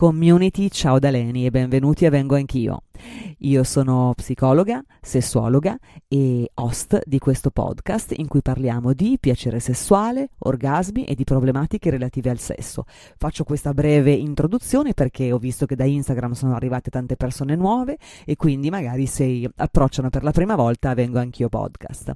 [0.00, 2.84] Community, ciao da Leni e benvenuti a Vengo Anch'io.
[3.40, 5.76] Io sono psicologa, sessuologa
[6.08, 11.90] e host di questo podcast in cui parliamo di piacere sessuale, orgasmi e di problematiche
[11.90, 12.84] relative al sesso.
[13.18, 17.98] Faccio questa breve introduzione perché ho visto che da Instagram sono arrivate tante persone nuove
[18.24, 22.14] e quindi magari se approcciano per la prima volta Vengo Anch'io podcast.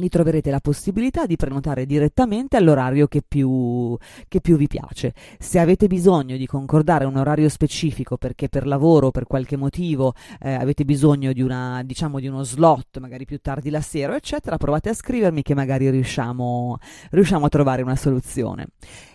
[0.00, 5.14] lì troverete la possibilità di prenotare direttamente all'orario che più, che più, vi piace.
[5.38, 10.14] Se avete bisogno di concordare un orario specifico perché per lavoro o per qualche motivo
[10.40, 14.56] eh, avete bisogno di, una, diciamo, di uno slot, magari più tardi la sera, eccetera,
[14.56, 16.78] provate a scrivermi che magari riusciamo,
[17.10, 18.66] riusciamo a trovare una soluzione.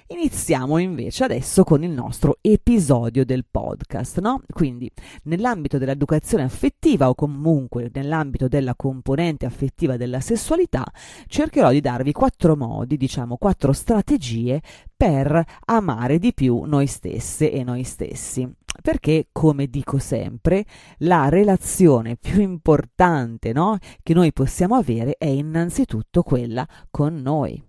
[0.07, 4.43] Iniziamo invece adesso con il nostro episodio del podcast, no?
[4.53, 4.87] Quindi,
[5.23, 10.85] nell'ambito dell'educazione affettiva o comunque nell'ambito della componente affettiva della sessualità,
[11.25, 14.61] cercherò di darvi quattro modi, diciamo quattro strategie
[14.95, 18.47] per amare di più noi stesse e noi stessi.
[18.79, 20.65] Perché, come dico sempre,
[20.99, 27.59] la relazione più importante no, che noi possiamo avere è innanzitutto quella con noi.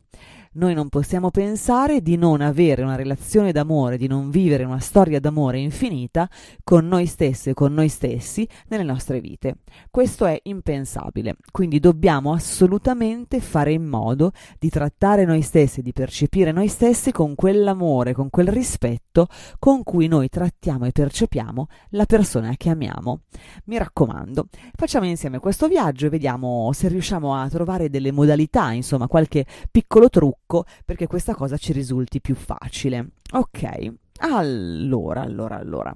[0.56, 5.20] Noi non possiamo pensare di non avere una relazione d'amore, di non vivere una storia
[5.20, 6.30] d'amore infinita
[6.64, 9.56] con noi stessi e con noi stessi nelle nostre vite.
[9.90, 16.52] Questo è impensabile, quindi dobbiamo assolutamente fare in modo di trattare noi stessi, di percepire
[16.52, 19.26] noi stessi con quell'amore, con quel rispetto
[19.58, 23.24] con cui noi trattiamo e percepiamo la persona che amiamo.
[23.64, 29.06] Mi raccomando, facciamo insieme questo viaggio e vediamo se riusciamo a trovare delle modalità, insomma,
[29.06, 33.08] qualche piccolo trucco trucco perché questa cosa ci risulti più facile.
[33.32, 35.94] Ok, allora, allora, allora.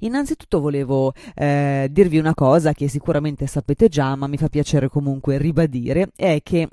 [0.00, 5.38] Innanzitutto volevo eh, dirvi una cosa che sicuramente sapete già, ma mi fa piacere comunque
[5.38, 6.68] ribadire, è che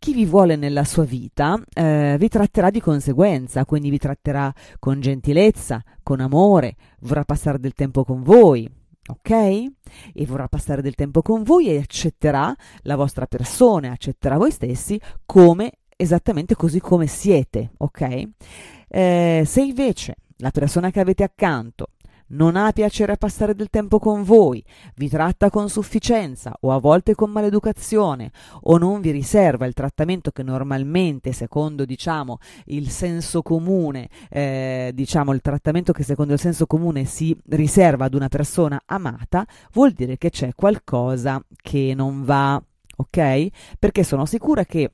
[0.00, 5.00] chi vi vuole nella sua vita eh, vi tratterà di conseguenza, quindi vi tratterà con
[5.00, 8.68] gentilezza, con amore, vorrà passare del tempo con voi,
[9.08, 9.30] ok?
[10.14, 15.00] E vorrà passare del tempo con voi e accetterà la vostra persona, accetterà voi stessi
[15.24, 18.28] come esattamente così come siete, ok?
[18.88, 21.88] Eh, se invece la persona che avete accanto
[22.28, 24.62] non ha piacere a passare del tempo con voi,
[24.96, 28.30] vi tratta con sufficienza o a volte con maleducazione
[28.62, 35.32] o non vi riserva il trattamento che normalmente, secondo diciamo il senso comune, eh, diciamo
[35.32, 40.18] il trattamento che secondo il senso comune si riserva ad una persona amata, vuol dire
[40.18, 42.62] che c'è qualcosa che non va,
[42.96, 43.46] ok?
[43.78, 44.90] Perché sono sicura che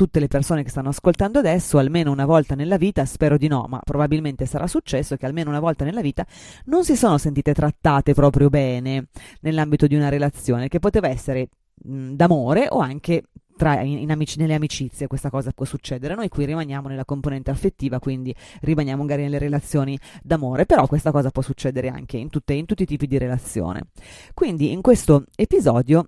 [0.00, 3.66] tutte le persone che stanno ascoltando adesso, almeno una volta nella vita, spero di no,
[3.68, 6.26] ma probabilmente sarà successo che almeno una volta nella vita
[6.64, 9.08] non si sono sentite trattate proprio bene
[9.42, 11.50] nell'ambito di una relazione che poteva essere
[11.84, 13.24] mh, d'amore o anche
[13.58, 16.14] tra, in, in amici, nelle amicizie questa cosa può succedere.
[16.14, 21.28] Noi qui rimaniamo nella componente affettiva, quindi rimaniamo magari nelle relazioni d'amore, però questa cosa
[21.28, 23.88] può succedere anche in, tutte, in tutti i tipi di relazione.
[24.32, 26.06] Quindi in questo episodio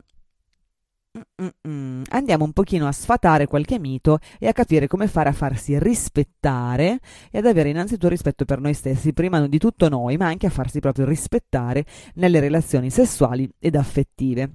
[1.14, 2.04] Mm-mm.
[2.08, 7.00] Andiamo un pochino a sfatare qualche mito e a capire come fare a farsi rispettare
[7.30, 10.50] e ad avere innanzitutto rispetto per noi stessi, prima di tutto noi, ma anche a
[10.50, 11.84] farsi proprio rispettare
[12.14, 14.50] nelle relazioni sessuali ed affettive.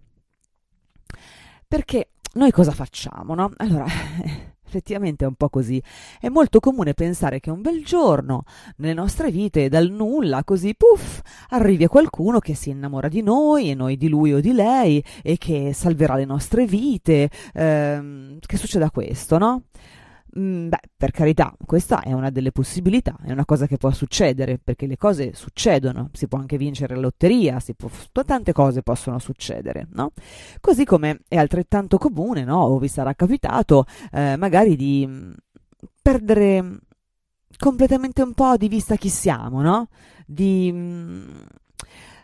[1.68, 3.52] Perché noi cosa facciamo, no?
[3.58, 3.86] Allora,
[4.68, 5.82] Effettivamente è un po' così.
[6.20, 8.44] È molto comune pensare che un bel giorno
[8.78, 13.76] nelle nostre vite, dal nulla, così puff, arrivi qualcuno che si innamora di noi e
[13.76, 17.30] noi di lui o di lei e che salverà le nostre vite.
[17.54, 19.64] Ehm, che succeda questo, no?
[20.38, 24.60] Mm, beh, per carità, questa è una delle possibilità, è una cosa che può succedere,
[24.62, 27.90] perché le cose succedono, si può anche vincere la lotteria, può,
[28.24, 30.12] tante cose possono succedere, no?
[30.60, 32.60] Così come è altrettanto comune, no?
[32.62, 35.32] O vi sarà capitato eh, magari di mm,
[36.02, 36.80] perdere
[37.58, 39.88] completamente un po' di vista chi siamo, no?
[40.26, 41.30] Di mm,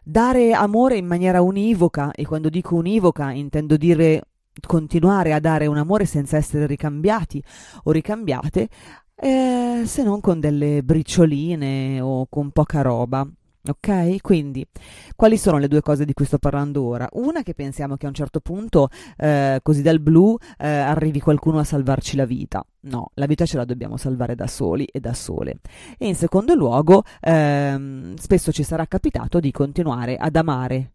[0.04, 4.24] dare amore in maniera univoca, e quando dico univoca intendo dire
[4.66, 7.44] continuare a dare un amore senza essere ricambiati
[7.84, 8.70] o ricambiate,
[9.16, 13.28] eh, se non con delle bricioline o con poca roba.
[13.66, 14.20] Ok?
[14.20, 14.68] Quindi,
[15.16, 17.08] quali sono le due cose di cui sto parlando ora?
[17.14, 21.60] Una che pensiamo che a un certo punto, eh, così dal blu, eh, arrivi qualcuno
[21.60, 22.66] a salvarci la vita.
[22.82, 25.60] No, la vita ce la dobbiamo salvare da soli e da sole.
[25.98, 30.92] E in secondo luogo, ehm, spesso ci sarà capitato di continuare ad amare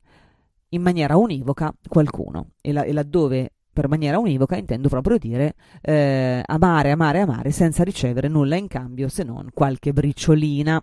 [0.70, 2.50] in maniera univoca qualcuno.
[2.61, 7.85] E, la, e laddove per maniera univoca intendo proprio dire eh, amare, amare, amare senza
[7.85, 10.82] ricevere nulla in cambio se non qualche briciolina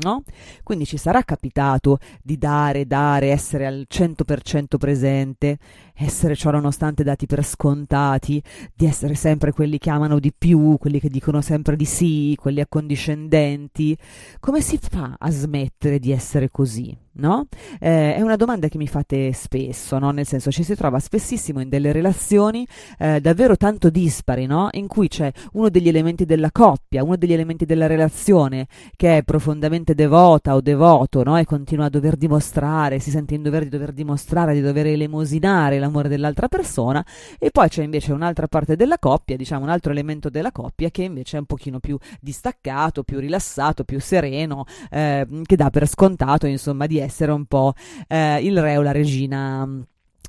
[0.00, 0.22] No?
[0.62, 5.58] Quindi ci sarà capitato di dare, dare, essere al 100% presente,
[5.98, 8.42] essere ciò nonostante dati per scontati,
[8.74, 12.60] di essere sempre quelli che amano di più, quelli che dicono sempre di sì, quelli
[12.60, 13.96] accondiscendenti.
[14.40, 16.96] Come si fa a smettere di essere così?
[17.18, 17.46] no?
[17.78, 20.10] Eh, è una domanda che mi fate spesso, no?
[20.10, 22.66] Nel senso ci si trova spessissimo in delle relazioni
[22.98, 24.68] eh, davvero tanto dispari, no?
[24.72, 28.66] In cui c'è uno degli elementi della coppia, uno degli elementi della relazione
[28.96, 31.36] che è profondamente devota o devoto, no?
[31.38, 35.78] E continua a dover dimostrare, si sente in dovere di dover dimostrare, di dover elemosinare
[35.88, 37.04] l'amore dell'altra persona,
[37.38, 41.02] e poi c'è invece un'altra parte della coppia, diciamo un altro elemento della coppia che
[41.02, 46.46] invece è un pochino più distaccato, più rilassato, più sereno, eh, che dà per scontato,
[46.46, 47.74] insomma, di essere un po'
[48.06, 49.68] eh, il re o la regina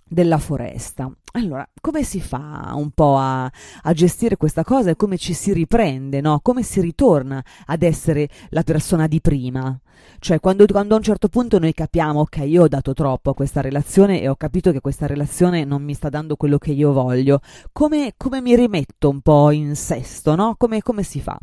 [0.10, 1.10] della foresta.
[1.34, 5.54] Allora, come si fa un po' a, a, gestire questa cosa e come ci si
[5.54, 6.40] riprende, no?
[6.42, 9.80] Come si ritorna ad essere la persona di prima?
[10.20, 13.34] Cioè, quando, quando, a un certo punto noi capiamo, ok, io ho dato troppo a
[13.34, 16.92] questa relazione e ho capito che questa relazione non mi sta dando quello che io
[16.92, 17.42] voglio,
[17.72, 20.56] come, come mi rimetto un po' in sesto, no?
[20.58, 21.38] Come, come si fa?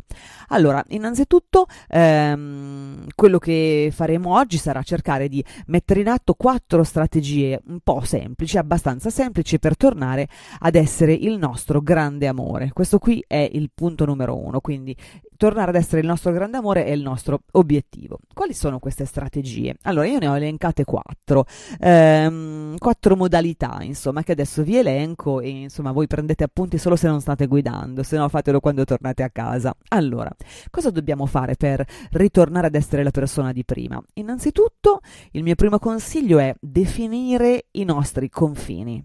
[0.49, 7.61] Allora, innanzitutto, ehm, quello che faremo oggi sarà cercare di mettere in atto quattro strategie
[7.67, 10.27] un po' semplici, abbastanza semplici, per tornare
[10.59, 12.71] ad essere il nostro grande amore.
[12.73, 14.95] Questo qui è il punto numero uno, quindi
[15.37, 18.19] tornare ad essere il nostro grande amore è il nostro obiettivo.
[18.33, 19.75] Quali sono queste strategie?
[19.83, 21.45] Allora, io ne ho elencate quattro,
[21.79, 27.07] ehm, quattro modalità, insomma, che adesso vi elenco e insomma voi prendete appunti solo se
[27.07, 29.73] non state guidando, se no fatelo quando tornate a casa.
[29.89, 30.29] Allora,
[30.69, 34.01] cosa dobbiamo fare per ritornare ad essere la persona di prima?
[34.15, 34.99] Innanzitutto,
[35.31, 39.03] il mio primo consiglio è definire i nostri confini.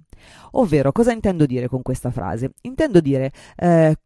[0.52, 2.52] Ovvero, cosa intendo dire con questa frase?
[2.62, 3.96] Intendo dire eh,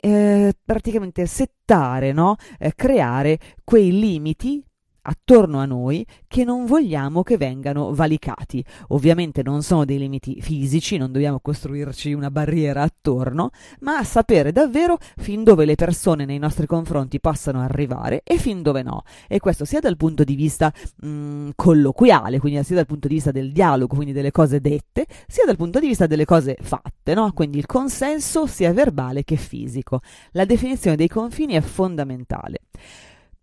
[0.00, 2.36] eh, praticamente settare, no?
[2.58, 4.62] eh, creare quei limiti
[5.08, 8.64] attorno a noi che non vogliamo che vengano valicati.
[8.88, 13.50] Ovviamente non sono dei limiti fisici, non dobbiamo costruirci una barriera attorno,
[13.80, 18.82] ma sapere davvero fin dove le persone nei nostri confronti possano arrivare e fin dove
[18.82, 19.02] no.
[19.26, 23.14] E questo sia dal punto di vista mh, mm, colloquiale, quindi sia dal punto di
[23.14, 27.14] vista del dialogo, quindi delle cose dette, sia dal punto di vista delle cose fatte,
[27.14, 27.32] no?
[27.32, 30.00] Quindi il consenso sia verbale che fisico.
[30.32, 32.60] La definizione dei confini è fondamentale.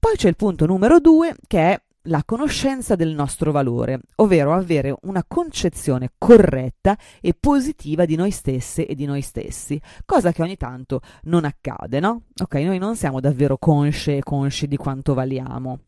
[0.06, 4.96] Poi c'è il punto numero due che è la conoscenza del nostro valore, ovvero avere
[5.02, 10.58] una concezione corretta e positiva di noi stesse e di noi stessi, cosa che ogni
[10.58, 12.26] tanto non accade, no?
[12.40, 15.80] Ok, noi non siamo davvero consce e consci di quanto valiamo.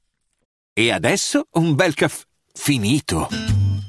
[0.73, 3.56] E adesso un bel caffè finito.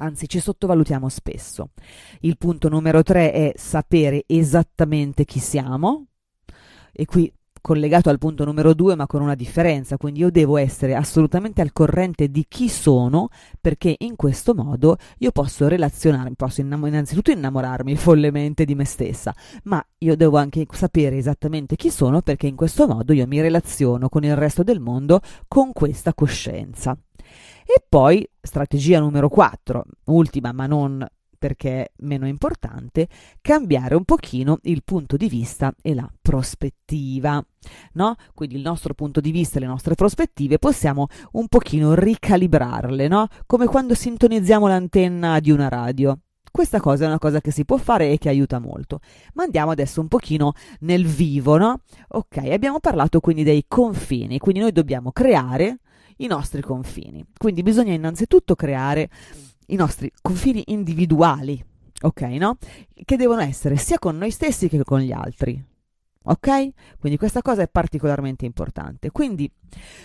[0.00, 1.70] anzi ci sottovalutiamo spesso.
[2.20, 6.06] Il punto numero tre è sapere esattamente chi siamo,
[6.92, 10.94] e qui collegato al punto numero due, ma con una differenza, quindi io devo essere
[10.94, 13.28] assolutamente al corrente di chi sono,
[13.60, 19.34] perché in questo modo io posso relazionarmi, posso innam- innanzitutto innamorarmi follemente di me stessa,
[19.64, 24.08] ma io devo anche sapere esattamente chi sono, perché in questo modo io mi relaziono
[24.08, 26.96] con il resto del mondo con questa coscienza.
[27.72, 31.06] E poi, strategia numero 4, ultima ma non
[31.38, 33.06] perché meno importante,
[33.40, 37.40] cambiare un pochino il punto di vista e la prospettiva.
[37.92, 38.16] No?
[38.34, 43.28] Quindi il nostro punto di vista e le nostre prospettive possiamo un pochino ricalibrarle, no?
[43.46, 46.18] Come quando sintonizziamo l'antenna di una radio.
[46.50, 48.98] Questa cosa è una cosa che si può fare e che aiuta molto.
[49.34, 51.82] Ma andiamo adesso un pochino nel vivo, no?
[52.08, 55.78] Ok, abbiamo parlato quindi dei confini, quindi noi dobbiamo creare
[56.20, 57.24] i nostri confini.
[57.36, 59.10] Quindi bisogna innanzitutto creare
[59.66, 61.62] i nostri confini individuali,
[62.00, 62.56] ok, no?
[63.04, 65.62] Che devono essere sia con noi stessi che con gli altri.
[66.22, 66.68] Ok?
[66.98, 69.10] Quindi questa cosa è particolarmente importante.
[69.10, 69.50] Quindi,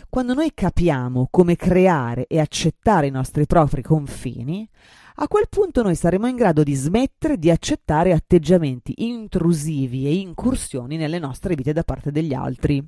[0.10, 4.68] quando noi capiamo come creare e accettare i nostri propri confini,
[5.16, 10.96] a quel punto noi saremo in grado di smettere di accettare atteggiamenti intrusivi e incursioni
[10.96, 12.82] nelle nostre vite da parte degli altri.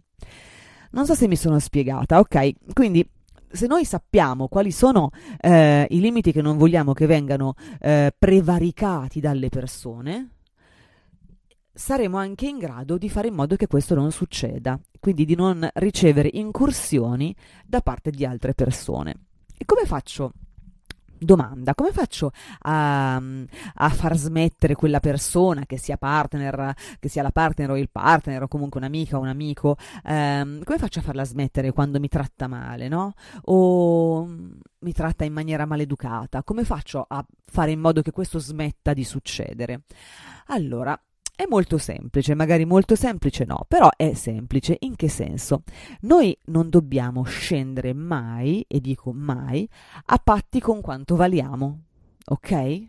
[0.92, 2.74] Non so se mi sono spiegata, ok?
[2.74, 3.06] Quindi
[3.58, 5.10] se noi sappiamo quali sono
[5.40, 10.30] eh, i limiti che non vogliamo che vengano eh, prevaricati dalle persone,
[11.74, 15.68] saremo anche in grado di fare in modo che questo non succeda, quindi di non
[15.76, 17.36] ricevere incursioni
[17.66, 19.26] da parte di altre persone.
[19.58, 20.32] E come faccio
[21.20, 27.32] Domanda, come faccio a, a, far smettere quella persona, che sia partner, che sia la
[27.32, 31.24] partner o il partner o comunque un'amica o un amico, ehm, come faccio a farla
[31.24, 33.14] smettere quando mi tratta male, no?
[33.46, 36.44] O mi tratta in maniera maleducata?
[36.44, 39.82] Come faccio a fare in modo che questo smetta di succedere?
[40.48, 41.00] Allora,
[41.38, 44.76] è molto semplice, magari molto semplice no, però è semplice.
[44.80, 45.62] In che senso?
[46.02, 49.70] Noi non dobbiamo scendere mai, e dico mai,
[50.06, 51.82] a patti con quanto valiamo,
[52.26, 52.86] ok?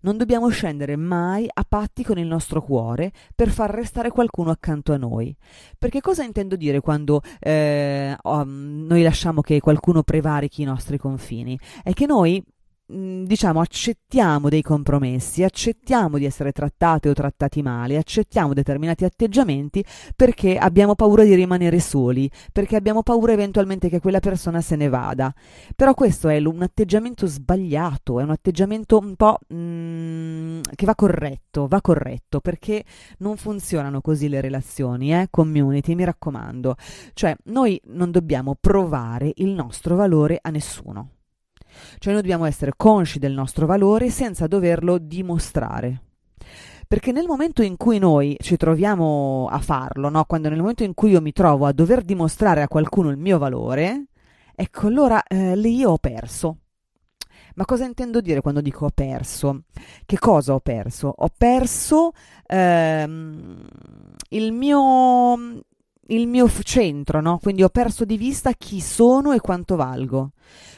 [0.00, 4.94] Non dobbiamo scendere mai a patti con il nostro cuore per far restare qualcuno accanto
[4.94, 5.36] a noi.
[5.78, 11.58] Perché cosa intendo dire quando eh, um, noi lasciamo che qualcuno prevarichi i nostri confini?
[11.82, 12.42] È che noi
[12.86, 20.58] diciamo, accettiamo dei compromessi, accettiamo di essere trattate o trattati male, accettiamo determinati atteggiamenti perché
[20.58, 25.32] abbiamo paura di rimanere soli, perché abbiamo paura eventualmente che quella persona se ne vada.
[25.74, 31.66] Però questo è un atteggiamento sbagliato, è un atteggiamento un po' mm, che va corretto,
[31.66, 32.84] va corretto, perché
[33.18, 36.76] non funzionano così le relazioni, eh, community, mi raccomando.
[37.14, 41.13] Cioè, noi non dobbiamo provare il nostro valore a nessuno.
[41.98, 46.02] Cioè noi dobbiamo essere consci del nostro valore senza doverlo dimostrare.
[46.86, 50.24] Perché nel momento in cui noi ci troviamo a farlo, no?
[50.24, 53.38] quando nel momento in cui io mi trovo a dover dimostrare a qualcuno il mio
[53.38, 54.06] valore,
[54.54, 56.58] ecco allora eh, lì io ho perso.
[57.56, 59.62] Ma cosa intendo dire quando dico ho perso?
[60.04, 61.12] Che cosa ho perso?
[61.16, 62.10] Ho perso
[62.46, 63.66] ehm,
[64.30, 65.62] il mio
[66.08, 67.38] il mio centro, no?
[67.38, 70.32] Quindi ho perso di vista chi sono e quanto valgo.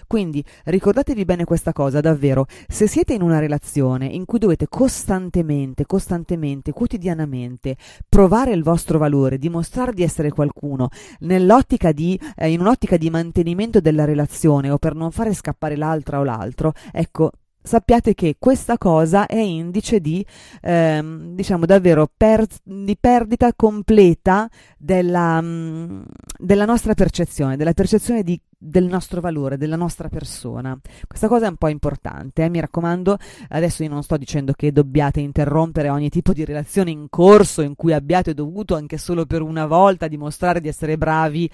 [0.07, 5.85] Quindi ricordatevi bene questa cosa, davvero, se siete in una relazione in cui dovete costantemente,
[5.85, 7.77] costantemente, quotidianamente
[8.09, 10.89] provare il vostro valore, dimostrare di essere qualcuno,
[11.21, 16.21] nell'ottica di, eh, in un'ottica di mantenimento della relazione o per non fare scappare l'altra
[16.21, 17.33] o l'altro, ecco,
[17.67, 20.25] sappiate che questa cosa è indice di,
[20.63, 26.03] ehm, diciamo davvero, per, di perdita completa della, mh, mm,
[26.39, 30.79] della, nostra percezione, della percezione di, del nostro valore, della nostra persona.
[31.07, 32.49] Questa cosa è un po' importante, eh?
[32.49, 33.19] mi raccomando,
[33.49, 37.75] adesso io non sto dicendo che dobbiate interrompere ogni tipo di relazione in corso in
[37.75, 41.51] cui abbiate dovuto anche solo per una volta dimostrare di essere bravi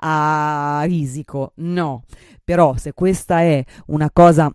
[0.00, 2.04] a risico, no,
[2.44, 4.54] però se questa è una cosa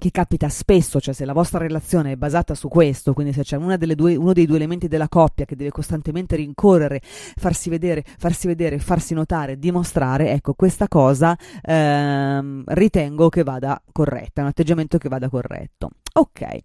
[0.00, 3.56] che capita spesso, cioè se la vostra relazione è basata su questo, quindi se c'è
[3.56, 8.80] due, uno dei due elementi della coppia che deve costantemente rincorrere, farsi vedere, farsi vedere,
[8.80, 15.28] farsi notare, dimostrare, ecco, questa cosa ehm, ritengo che vada corretta, un atteggiamento che vada
[15.28, 15.90] corretto.
[16.14, 16.58] Ok,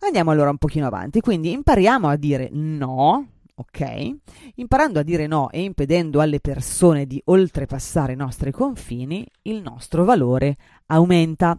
[0.00, 4.14] andiamo allora un pochino avanti, quindi impariamo a dire no, ok?
[4.56, 10.04] Imparando a dire no e impedendo alle persone di oltrepassare i nostri confini, il nostro
[10.04, 10.56] valore
[10.86, 11.56] aumenta.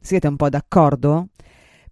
[0.00, 1.28] Siete un po' d'accordo?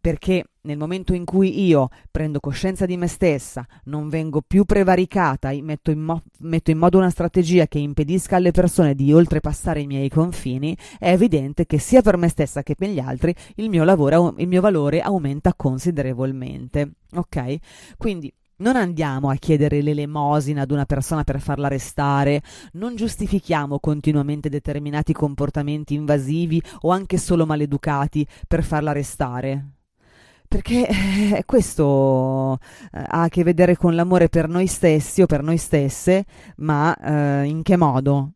[0.01, 5.51] Perché nel momento in cui io prendo coscienza di me stessa, non vengo più prevaricata,
[5.63, 9.87] metto in, mo- metto in, modo una strategia che impedisca alle persone di oltrepassare i
[9.87, 13.85] miei confini, è evidente che sia per me stessa che per gli altri il mio,
[13.85, 16.93] lavoro, il mio valore aumenta considerevolmente.
[17.15, 17.57] Ok?
[17.97, 22.43] Quindi non andiamo a chiedere l'elemosina ad una persona per farla restare,
[22.73, 29.71] non giustifichiamo continuamente determinati comportamenti invasivi o anche solo maleducati per farla restare.
[30.47, 32.59] Perché eh, questo
[32.93, 36.25] eh, ha a che vedere con l'amore per noi stessi o per noi stesse,
[36.59, 38.35] ma eh, in che modo?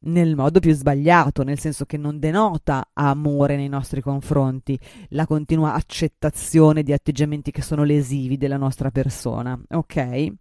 [0.00, 4.78] Nel modo più sbagliato, nel senso che non denota amore nei nostri confronti,
[5.10, 10.32] la continua accettazione di atteggiamenti che sono lesivi della nostra persona, ok?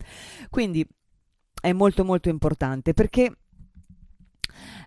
[0.50, 0.86] Quindi
[1.60, 3.36] è molto molto importante perché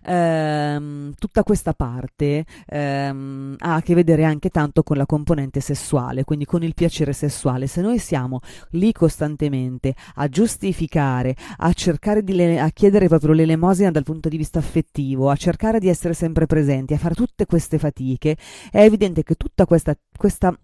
[0.03, 6.23] ehm, tutta questa parte ehm, ha a che vedere anche tanto con la componente sessuale,
[6.23, 7.67] quindi con il piacere sessuale.
[7.67, 8.39] Se noi siamo
[8.71, 14.37] lì costantemente a giustificare, a cercare di le- a chiedere proprio l'elemosina dal punto di
[14.37, 18.37] vista affettivo, a cercare di essere sempre presenti, a fare tutte queste fatiche,
[18.71, 20.55] è evidente che tutta questa, questa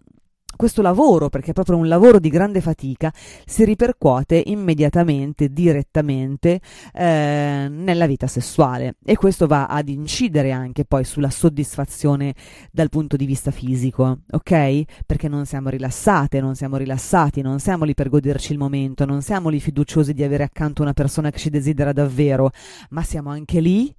[0.58, 3.12] questo lavoro, perché è proprio un lavoro di grande fatica,
[3.46, 6.60] si ripercuote immediatamente, direttamente
[6.92, 12.34] eh, nella vita sessuale e questo va ad incidere anche poi sulla soddisfazione
[12.72, 14.82] dal punto di vista fisico, ok?
[15.06, 19.22] Perché non siamo rilassate, non siamo rilassati, non siamo lì per goderci il momento, non
[19.22, 22.50] siamo lì fiduciosi di avere accanto una persona che ci desidera davvero,
[22.90, 23.94] ma siamo anche lì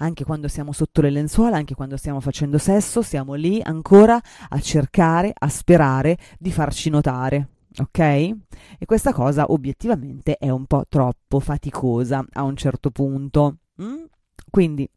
[0.00, 4.60] anche quando siamo sotto le lenzuola, anche quando stiamo facendo sesso, siamo lì ancora a
[4.60, 7.48] cercare, a sperare di farci notare.
[7.78, 7.98] Ok?
[7.98, 13.58] E questa cosa obiettivamente è un po' troppo faticosa a un certo punto.
[13.80, 14.04] Mm?
[14.50, 14.88] Quindi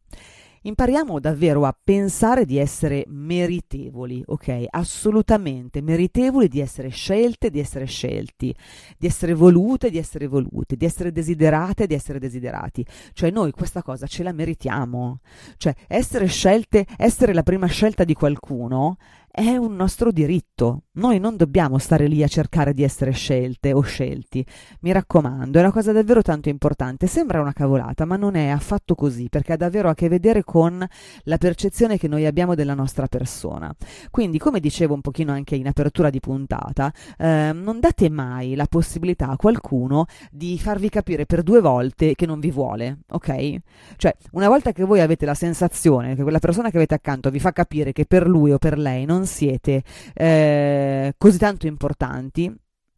[0.63, 4.65] impariamo davvero a pensare di essere meritevoli, ok?
[4.70, 8.53] Assolutamente meritevoli di essere scelte, di essere scelti,
[8.98, 12.86] di essere volute, di essere voluti, di essere desiderate, di essere desiderati.
[13.13, 15.20] Cioè noi questa cosa ce la meritiamo.
[15.58, 18.98] Cioè essere scelte, essere la prima scelta di qualcuno
[19.29, 20.84] è un nostro diritto.
[20.95, 24.45] Noi non dobbiamo stare lì a cercare di essere scelte o scelti.
[24.81, 27.07] Mi raccomando, è una cosa davvero tanto importante.
[27.07, 30.85] Sembra una cavolata, ma non è affatto così, perché ha davvero a che vedere con
[31.23, 33.73] la percezione che noi abbiamo della nostra persona.
[34.12, 38.67] Quindi, come dicevo un pochino anche in apertura di puntata, eh, non date mai la
[38.67, 43.55] possibilità a qualcuno di farvi capire per due volte che non vi vuole, ok?
[43.95, 47.39] Cioè, una volta che voi avete la sensazione che quella persona che avete accanto vi
[47.39, 49.81] fa capire che per lui o per lei non siete
[50.13, 50.81] eh,
[51.17, 52.53] così tanto importanti,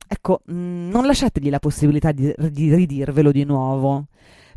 [0.08, 4.08] ecco, mh, mm, non lasciategli la possibilità di, di ridirvelo di nuovo,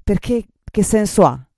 [0.03, 1.49] perché che senso ha?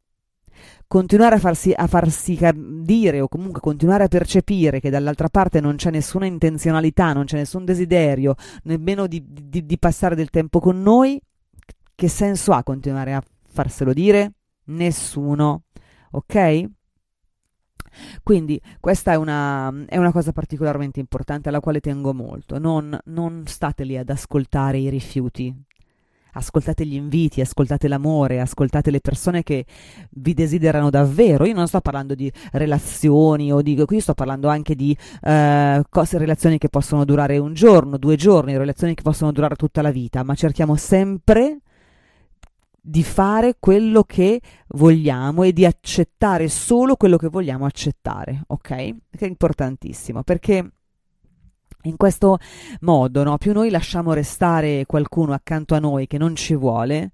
[0.91, 2.37] continuare a farsi, a farsi,
[2.83, 7.37] dire o comunque continuare a percepire che dall'altra parte non c'è nessuna intenzionalità, non c'è
[7.37, 8.35] nessun desiderio,
[8.65, 11.21] nemmeno di, di, di, passare del tempo con noi,
[11.95, 14.33] che senso ha continuare a farselo dire?
[14.65, 15.63] Nessuno,
[16.11, 16.65] ok?
[18.23, 22.59] Quindi questa è una, è una, cosa particolarmente importante alla quale tengo molto.
[22.59, 25.55] Non, non state lì ad ascoltare i rifiuti.
[26.33, 29.65] Ascoltate gli inviti, ascoltate l'amore, ascoltate le persone che
[30.11, 31.45] vi desiderano davvero.
[31.45, 33.75] Io non sto parlando di relazioni o di.
[33.85, 38.57] Qui sto parlando anche di uh, cose, relazioni che possono durare un giorno, due giorni,
[38.57, 41.63] relazioni che possono durare tutta la vita, ma cerchiamo sempre
[42.91, 48.67] di fare quello che vogliamo e di accettare solo quello che vogliamo accettare, ok?
[48.67, 50.73] Che è importantissimo perché
[51.83, 52.39] in questo
[52.81, 57.13] modo, no, più noi lasciamo restare qualcuno accanto a noi che non ci vuole,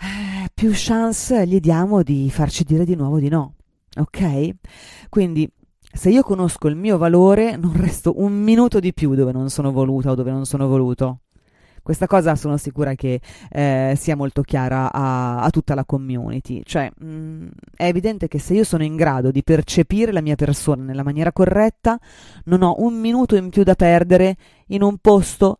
[0.00, 3.56] eh, più chance gli diamo di farci dire di nuovo di no,
[3.94, 4.50] ok?
[5.10, 5.46] Quindi
[5.92, 9.72] se io conosco il mio valore, non resto un minuto di più dove non sono
[9.72, 11.20] voluta o dove non sono voluto.
[11.82, 16.62] Questa cosa sono sicura che eh, sia molto chiara a, a, tutta la community.
[16.64, 20.36] Cioè, mh, mm, è evidente che se io sono in grado di percepire la mia
[20.36, 21.98] persona nella maniera corretta,
[22.44, 24.36] non ho un minuto in più da perdere
[24.68, 25.58] in un posto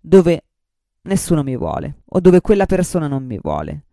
[0.00, 0.44] dove
[1.02, 3.84] nessuno mi vuole o dove quella persona non mi vuole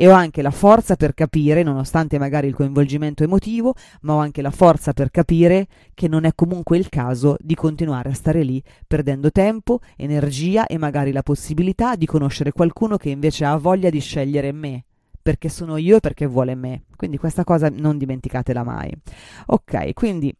[0.00, 4.40] e ho anche la forza per capire, nonostante magari il coinvolgimento emotivo, ma ho anche
[4.40, 8.62] la forza per capire che non è comunque il caso di continuare a stare lì
[8.86, 14.00] perdendo tempo, energia e magari la possibilità di conoscere qualcuno che invece ha voglia di
[14.00, 14.86] scegliere me
[15.20, 16.84] perché sono io e perché vuole me.
[16.96, 18.90] Quindi questa cosa non dimenticatela mai.
[19.48, 20.34] Ok, quindi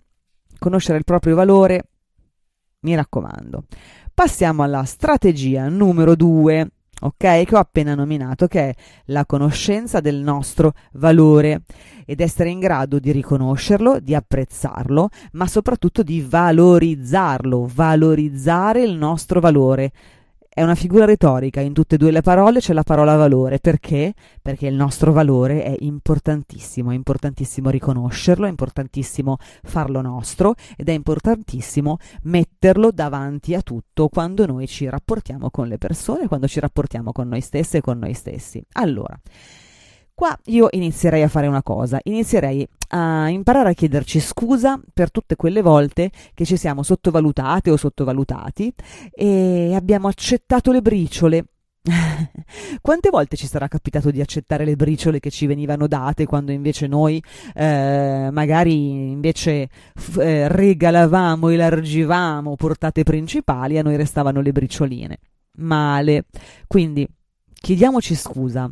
[0.58, 1.82] conoscere il proprio valore,
[2.80, 3.64] mi raccomando.
[4.14, 6.66] Passiamo alla strategia numero due
[7.00, 7.16] ok?
[7.16, 8.74] Che ho appena nominato, che è
[9.06, 11.62] la conoscenza del nostro valore
[12.04, 19.40] ed essere in grado di riconoscerlo, di apprezzarlo, ma soprattutto di valorizzarlo, valorizzare il nostro
[19.40, 19.92] valore
[20.52, 24.14] è una figura retorica, in tutte e due le parole c'è la parola valore, perché?
[24.42, 30.92] Perché il nostro valore è importantissimo, è importantissimo riconoscerlo, è importantissimo farlo nostro ed è
[30.92, 37.12] importantissimo metterlo davanti a tutto quando noi ci rapportiamo con le persone, quando ci rapportiamo
[37.12, 38.60] con noi stesse e con noi stessi.
[38.72, 39.16] Allora,
[40.20, 45.34] Qua io inizierei a fare una cosa, inizierei a imparare a chiederci scusa per tutte
[45.34, 48.70] quelle volte che ci siamo sottovalutate o sottovalutati
[49.12, 51.44] e abbiamo accettato le briciole.
[52.82, 56.86] Quante volte ci sarà capitato di accettare le briciole che ci venivano date quando invece
[56.86, 65.18] noi eh, magari invece f- eh, regalavamo, elargivamo portate principali, a noi restavano le bricioline?
[65.52, 66.26] Male.
[66.66, 67.08] Quindi
[67.60, 68.70] chiediamoci scusa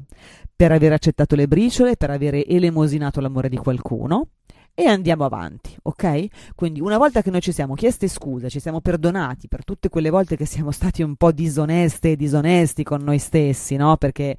[0.59, 4.31] per aver accettato le briciole, per avere elemosinato l'amore di qualcuno
[4.75, 6.55] e andiamo avanti, ok?
[6.57, 10.11] Quindi una volta che noi ci siamo chieste scusa, ci siamo perdonati per tutte quelle
[10.11, 13.97] volte che siamo stati un po' disoneste e disonesti con noi stessi, no?
[13.99, 14.37] Perché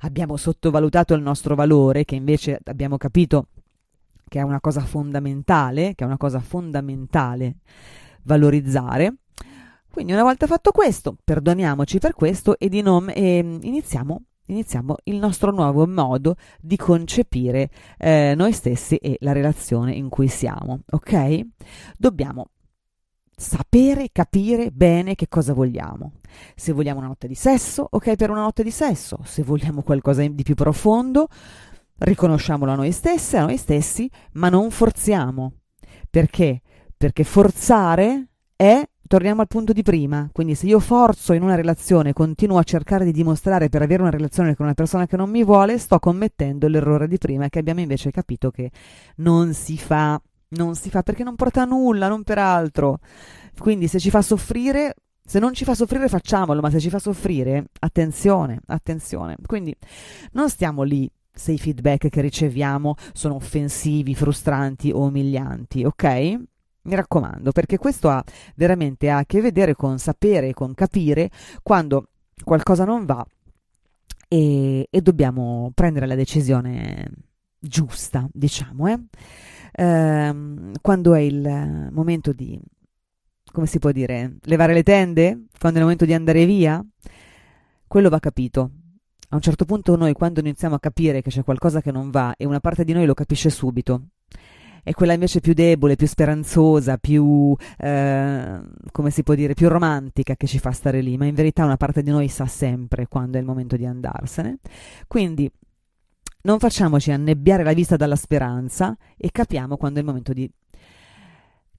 [0.00, 3.46] abbiamo sottovalutato il nostro valore, che invece abbiamo capito
[4.28, 7.56] che è una cosa fondamentale, che è una cosa fondamentale
[8.24, 9.14] valorizzare.
[9.90, 14.20] Quindi una volta fatto questo, perdoniamoci per questo e, non, e iniziamo,
[14.52, 20.28] iniziamo, il nostro nuovo modo di concepire eh, noi stessi e la relazione in cui
[20.28, 21.40] siamo, ok?
[21.96, 22.46] Dobbiamo
[23.36, 26.12] sapere, capire bene che cosa vogliamo.
[26.54, 29.18] Se vogliamo una notte di sesso, ok per una notte di sesso.
[29.24, 31.28] Se vogliamo qualcosa di più profondo,
[31.98, 35.54] riconosciamolo a noi stesse, a noi stessi, ma non forziamo.
[36.08, 36.62] Perché?
[36.96, 40.30] Perché forzare è torniamo al punto di prima.
[40.32, 44.10] Quindi, se io forzo in una relazione, continuo a cercare di dimostrare per avere una
[44.10, 47.80] relazione con una persona che non mi vuole, sto commettendo l'errore di prima che abbiamo
[47.80, 48.70] invece capito che
[49.16, 50.18] non si fa.
[50.54, 53.00] Non si fa perché non porta a nulla, non per altro.
[53.58, 56.98] Quindi, se ci fa soffrire, se non ci fa soffrire, facciamolo, ma se ci fa
[56.98, 59.36] soffrire, attenzione, attenzione.
[59.44, 59.76] Quindi,
[60.32, 66.40] non stiamo lì se i feedback che riceviamo sono offensivi, frustranti o umilianti, ok?
[66.84, 68.22] Mi raccomando, perché questo ha
[68.56, 71.30] veramente a che vedere con sapere e con capire
[71.62, 72.08] quando
[72.42, 73.24] qualcosa non va
[74.26, 77.08] e, e dobbiamo prendere la decisione
[77.58, 78.98] giusta, diciamo, eh?
[79.72, 82.58] ehm, quando è il momento di,
[83.52, 86.84] come si può dire, levare le tende, quando è il momento di andare via,
[87.86, 88.70] quello va capito.
[89.28, 92.34] A un certo punto noi quando iniziamo a capire che c'è qualcosa che non va
[92.36, 94.08] e una parte di noi lo capisce subito,
[94.82, 100.34] è quella invece più debole, più speranzosa, più, eh, come si può dire, più romantica
[100.34, 103.36] che ci fa stare lì, ma in verità una parte di noi sa sempre quando
[103.36, 104.58] è il momento di andarsene.
[105.06, 105.50] Quindi
[106.42, 110.50] non facciamoci annebbiare la vista dalla speranza e capiamo quando è il momento di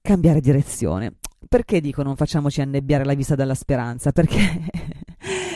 [0.00, 1.12] cambiare direzione.
[1.46, 4.12] Perché dico non facciamoci annebbiare la vista dalla speranza?
[4.12, 4.38] Perché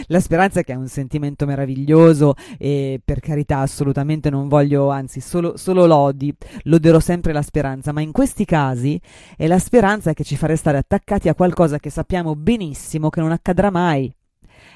[0.08, 5.56] la speranza che è un sentimento meraviglioso e per carità assolutamente non voglio, anzi solo,
[5.56, 9.00] solo lodi, loderò sempre la speranza, ma in questi casi
[9.36, 13.32] è la speranza che ci fa restare attaccati a qualcosa che sappiamo benissimo che non
[13.32, 14.12] accadrà mai.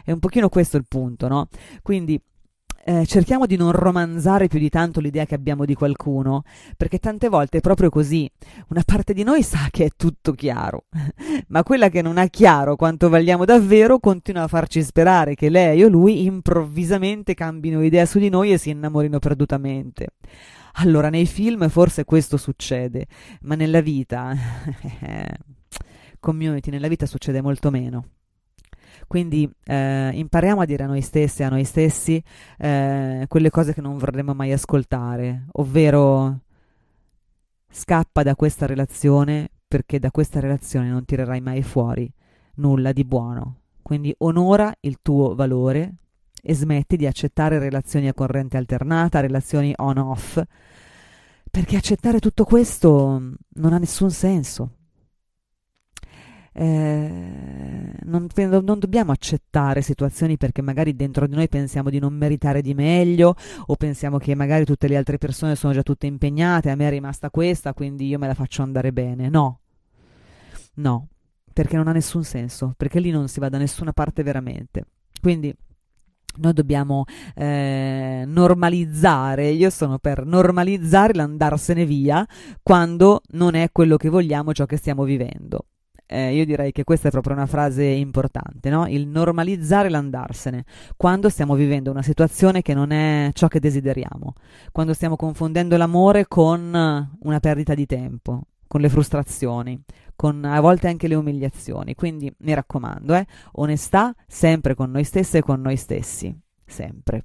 [0.04, 1.48] È un pochino questo il punto, no?
[1.82, 2.20] Quindi
[2.84, 6.42] eh, cerchiamo di non romanzare più di tanto l'idea che abbiamo di qualcuno,
[6.76, 8.28] perché tante volte è proprio così.
[8.68, 10.86] Una parte di noi sa che è tutto chiaro,
[11.48, 15.84] ma quella che non ha chiaro quanto valiamo davvero continua a farci sperare che lei
[15.84, 20.08] o lui improvvisamente cambino idea su di noi e si innamorino perdutamente.
[20.76, 23.06] Allora, nei film forse questo succede,
[23.42, 24.34] ma nella vita,
[26.18, 28.06] community, nella vita succede molto meno.
[29.12, 32.24] Quindi eh, impariamo a dire a noi stessi, a noi stessi,
[32.56, 36.38] eh, quelle cose che non vorremmo mai ascoltare, ovvero
[37.68, 42.10] scappa da questa relazione perché da questa relazione non tirerai mai fuori
[42.54, 43.56] nulla di buono.
[43.82, 45.96] Quindi onora il tuo valore
[46.42, 50.40] e smetti di accettare relazioni a corrente alternata, relazioni on-off,
[51.50, 53.20] perché accettare tutto questo
[53.56, 54.76] non ha nessun senso
[56.54, 58.28] eh, non,
[58.62, 63.34] non, dobbiamo accettare situazioni perché magari dentro di noi pensiamo di non meritare di meglio
[63.66, 66.90] o pensiamo che magari tutte le altre persone sono già tutte impegnate, a me è
[66.90, 69.28] rimasta questa, quindi io me la faccio andare bene.
[69.30, 69.60] No,
[70.74, 71.08] no,
[71.52, 74.84] perché non ha nessun senso, perché lì non si va da nessuna parte veramente.
[75.20, 75.54] Quindi
[76.34, 82.26] noi dobbiamo eh, normalizzare, io sono per normalizzare l'andarsene via
[82.62, 85.66] quando non è quello che vogliamo ciò che stiamo vivendo
[86.12, 88.86] eh, io direi che questa è proprio una frase importante, no?
[88.86, 90.64] il normalizzare l'andarsene,
[90.96, 94.34] quando stiamo vivendo una situazione che non è ciò che desideriamo,
[94.70, 96.60] quando stiamo confondendo l'amore con
[97.20, 99.80] una perdita di tempo, con le frustrazioni,
[100.14, 101.94] con a volte anche le umiliazioni.
[101.94, 107.24] Quindi mi raccomando, eh, onestà sempre con noi stesse e con noi stessi, sempre.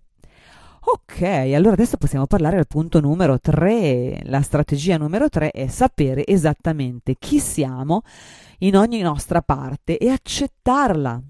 [0.90, 4.22] Ok, allora adesso possiamo parlare al punto numero 3.
[4.24, 8.04] La strategia numero 3 è sapere esattamente chi siamo
[8.60, 11.22] in ogni nostra parte e accettarla.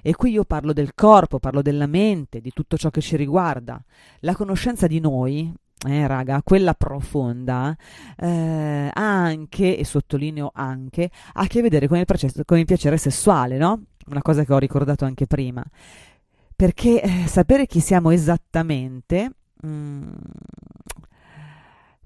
[0.00, 3.78] E qui io parlo del corpo, parlo della mente, di tutto ciò che ci riguarda.
[4.20, 5.52] La conoscenza di noi,
[5.86, 7.76] eh, raga, quella profonda,
[8.16, 12.96] eh, anche, e sottolineo anche, ha a che vedere con il, processo, con il piacere
[12.96, 13.82] sessuale, no?
[14.06, 15.62] Una cosa che ho ricordato anche prima.
[16.56, 19.30] Perché eh, sapere chi siamo esattamente
[19.66, 20.12] mm,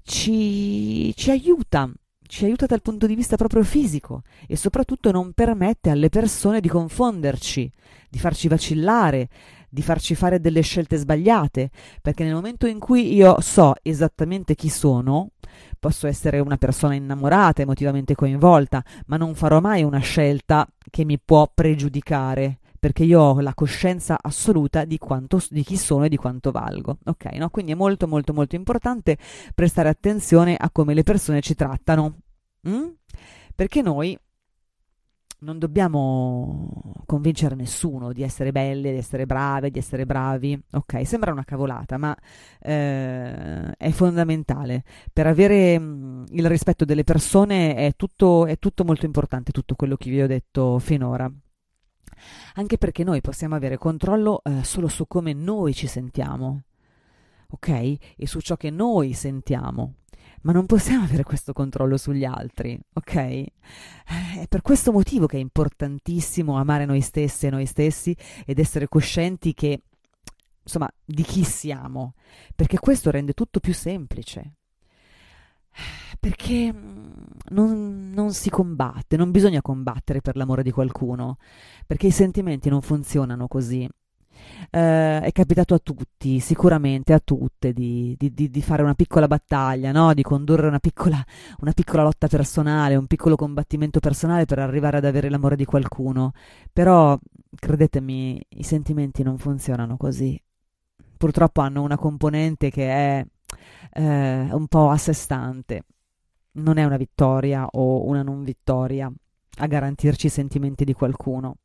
[0.03, 1.91] ci, ci aiuta
[2.29, 6.67] ci aiuta dal punto di vista proprio fisico e soprattutto non permette alle persone di
[6.67, 7.71] confonderci,
[8.07, 9.29] di farci vacillare,
[9.67, 11.71] di farci fare delle scelte sbagliate,
[12.03, 15.31] perché nel momento in cui io so esattamente chi sono,
[15.79, 21.19] posso essere una persona innamorata, emotivamente coinvolta, ma non farò mai una scelta che mi
[21.19, 26.17] può pregiudicare, perché io ho la coscienza assoluta di, quanto, di chi sono e di
[26.17, 26.97] quanto valgo.
[27.05, 27.49] Ok, no?
[27.49, 29.17] Quindi è molto molto molto importante
[29.53, 32.17] prestare attenzione a come le persone ci trattano.
[32.67, 32.87] Mm?
[33.55, 34.17] Perché noi
[35.41, 40.59] non dobbiamo convincere nessuno di essere belle, di essere brave, di essere bravi.
[40.71, 42.15] Ok, sembra una cavolata, ma
[42.59, 44.83] eh, è fondamentale.
[45.13, 49.75] Per avere mh, mm, il rispetto delle persone è tutto, è tutto molto importante, tutto
[49.75, 51.31] quello che vi ho detto finora.
[52.55, 56.63] Anche perché noi possiamo avere controllo eh, solo su come noi ci sentiamo,
[57.49, 57.69] ok?
[57.69, 59.93] E su ciò che noi sentiamo
[60.41, 63.13] ma non possiamo avere questo controllo sugli altri, ok?
[63.15, 68.87] È per questo motivo che è importantissimo amare noi stessi e noi stessi ed essere
[68.87, 69.81] coscienti che,
[70.63, 72.13] insomma, di chi siamo,
[72.55, 74.58] perché questo rende tutto più semplice.
[76.19, 77.07] Perché mm,
[77.49, 81.37] non, non si combatte, non bisogna combattere per l'amore di qualcuno,
[81.85, 83.87] perché i sentimenti non funzionano così
[84.71, 89.27] eh, è capitato a tutti, sicuramente a tutte, di, di, di, di fare una piccola
[89.27, 90.13] battaglia, no?
[90.13, 91.23] di condurre una piccola,
[91.59, 96.33] una piccola lotta personale, un piccolo combattimento personale per arrivare ad avere l'amore di qualcuno.
[96.71, 97.17] Però,
[97.55, 100.41] credetemi, i sentimenti non funzionano così.
[101.17, 103.25] Purtroppo hanno una componente che è
[103.91, 105.83] eh, un po' a sé stante.
[106.53, 109.11] Non è una vittoria o una non vittoria
[109.57, 111.57] a garantirci i sentimenti di qualcuno.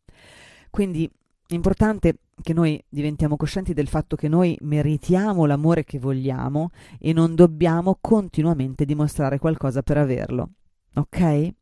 [0.70, 1.11] Quindi
[1.46, 7.12] è importante che noi diventiamo coscienti del fatto che noi meritiamo l'amore che vogliamo e
[7.12, 10.50] non dobbiamo continuamente dimostrare qualcosa per averlo.
[10.94, 11.52] Ok?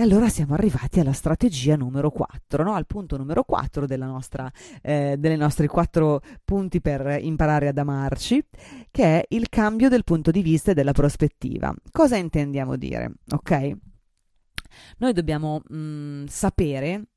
[0.00, 2.72] E allora siamo arrivati alla strategia numero 4, no?
[2.72, 8.42] al punto numero 4 della nostra, eh, delle nostri quattro punti per imparare ad amarci,
[8.90, 11.74] che è il cambio del punto di vista e della prospettiva.
[11.92, 13.12] Cosa intendiamo dire?
[13.30, 13.72] Ok?
[14.96, 17.08] Noi dobbiamo mh, mm, sapere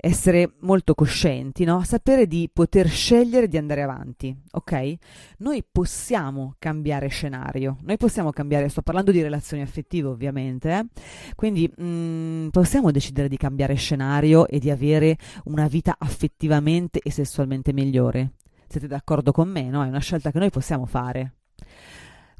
[0.00, 1.82] essere molto coscienti, no?
[1.84, 4.94] sapere di poter scegliere di andare avanti, ok?
[5.38, 10.86] Noi possiamo cambiare scenario, noi possiamo cambiare, sto parlando di relazioni affettive ovviamente, eh?
[11.34, 17.10] quindi mh, mm, possiamo decidere di cambiare scenario e di avere una vita affettivamente e
[17.10, 18.32] sessualmente migliore.
[18.66, 19.68] Siete d'accordo con me?
[19.68, 19.84] No?
[19.84, 21.34] È una scelta che noi possiamo fare.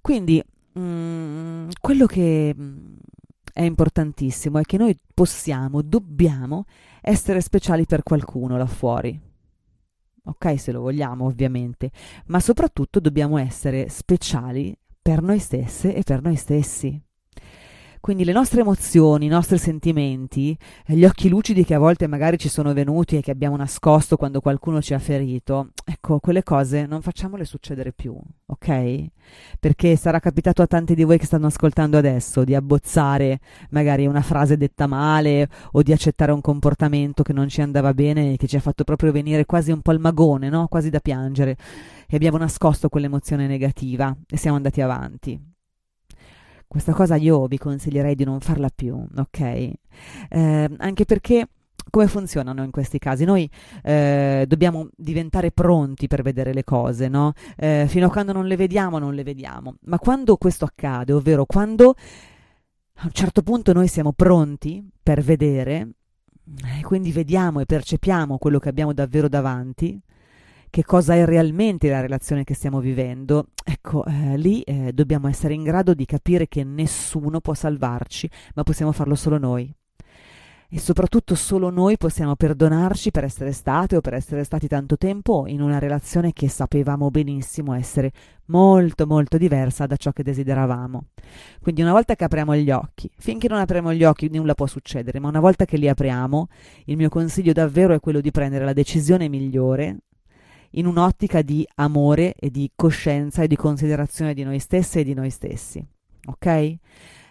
[0.01, 0.43] Quindi
[0.73, 2.97] mh, mm, quello che mm,
[3.53, 6.65] è importantissimo è che noi possiamo, dobbiamo
[7.01, 9.19] essere speciali per qualcuno là fuori.
[10.25, 11.91] Ok, se lo vogliamo, ovviamente,
[12.27, 17.01] ma soprattutto dobbiamo essere speciali per noi stesse e per noi stessi.
[18.01, 22.39] Quindi le nostre emozioni, i nostri sentimenti, eh, gli occhi lucidi che a volte magari
[22.39, 26.87] ci sono venuti e che abbiamo nascosto quando qualcuno ci ha ferito, ecco, quelle cose
[26.87, 29.05] non facciamole succedere più, ok?
[29.61, 34.23] Perché sarà capitato a tanti di voi che stanno ascoltando adesso di abbozzare magari una
[34.23, 38.47] frase detta male o di accettare un comportamento che non ci andava bene e che
[38.47, 40.69] ci ha fatto proprio venire quasi un po' il magone, no?
[40.69, 41.55] Quasi da piangere.
[42.09, 45.50] E abbiamo nascosto quell'emozione negativa e siamo andati avanti.
[46.71, 49.41] Questa cosa io vi consiglierei di non farla più, ok?
[49.41, 51.49] Eh, anche perché
[51.91, 53.25] come funzionano in questi casi?
[53.25, 53.51] Noi
[53.83, 57.33] eh, dobbiamo diventare pronti per vedere le cose, no?
[57.57, 59.79] Eh, fino a quando non le vediamo, non le vediamo.
[59.87, 61.97] Ma quando questo accade, ovvero quando
[62.99, 65.89] a un certo punto noi siamo pronti per vedere,
[66.79, 70.01] e quindi vediamo e percepiamo quello che abbiamo davvero davanti,
[70.71, 75.53] che cosa è realmente la relazione che stiamo vivendo, ecco, eh, lì eh, dobbiamo essere
[75.55, 79.75] in grado di capire che nessuno può salvarci, ma possiamo farlo solo noi.
[80.73, 85.49] E soprattutto solo noi possiamo perdonarci per essere state o per essere stati tanto tempo
[85.49, 88.13] in una relazione che sapevamo benissimo essere
[88.47, 91.07] molto molto diversa da ciò che desideravamo.
[91.61, 95.19] Quindi una volta che apriamo gli occhi, finché non apriamo gli occhi nulla può succedere,
[95.19, 96.47] ma una volta che li apriamo,
[96.85, 100.03] il mio consiglio davvero è quello di prendere la decisione migliore
[100.73, 105.15] in un'ottica di amore e di coscienza e di considerazione di noi stesse e di
[105.15, 105.85] noi stessi.
[106.27, 106.77] Ok?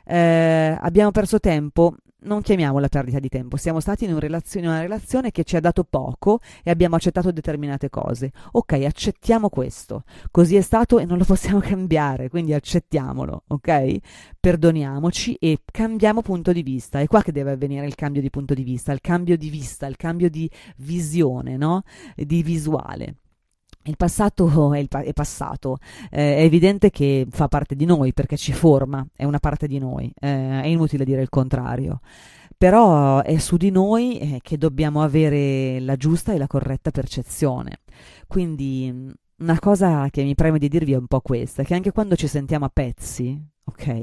[0.05, 4.71] Eh, abbiamo perso tempo, non chiamiamola perdita di tempo, siamo stati in, un relazione, in
[4.71, 8.31] una relazione che ci ha dato poco e abbiamo accettato determinate cose.
[8.53, 13.97] Ok, accettiamo questo, così è stato e non lo possiamo cambiare, quindi accettiamolo, ok?
[14.39, 16.99] Perdoniamoci e cambiamo punto di vista.
[16.99, 19.85] È qua che deve avvenire il cambio di punto di vista, il cambio di vista,
[19.85, 21.83] il cambio di visione, no?
[22.15, 23.15] Di visuale.
[23.83, 25.77] Il passato è, il pa- è passato,
[26.11, 29.79] eh, è evidente che fa parte di noi perché ci forma, è una parte di
[29.79, 32.01] noi, eh, è inutile dire il contrario,
[32.57, 37.79] però è su di noi eh, che dobbiamo avere la giusta e la corretta percezione.
[38.27, 41.93] Quindi mm, una cosa che mi preme di dirvi è un po' questa, che anche
[41.93, 44.01] quando ci sentiamo a pezzi, ok?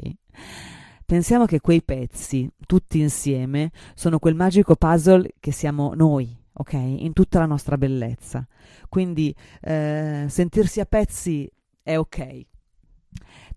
[1.04, 6.72] Pensiamo che quei pezzi, tutti insieme, sono quel magico puzzle che siamo noi, ok?
[6.72, 8.46] In tutta la nostra bellezza.
[8.88, 11.50] Quindi eh, sentirsi a pezzi
[11.82, 12.46] è ok.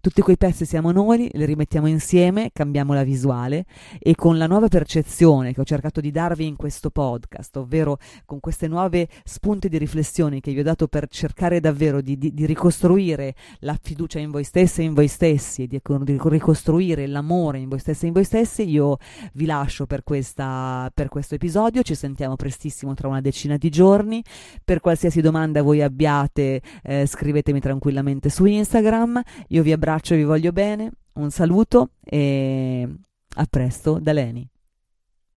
[0.01, 3.65] Tutti quei pezzi siamo noi, li rimettiamo insieme, cambiamo la visuale
[3.99, 8.39] e con la nuova percezione che ho cercato di darvi in questo podcast, ovvero con
[8.39, 12.45] queste nuove spunte di riflessione che vi ho dato per cercare davvero di, di, di
[12.45, 17.67] ricostruire la fiducia in voi stessi e in voi stessi, di, di ricostruire l'amore in
[17.67, 18.99] voi stessi e in voi stessi, io
[19.33, 24.23] vi lascio per, questa, per questo episodio, ci sentiamo prestissimo tra una decina di giorni,
[24.63, 30.23] per qualsiasi domanda voi abbiate eh, scrivetemi tranquillamente su Instagram, io vi abbraccio e vi
[30.23, 32.88] voglio bene, un saluto e
[33.36, 34.47] a presto da Leni.